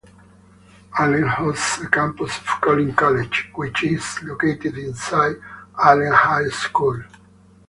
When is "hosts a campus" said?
1.27-2.35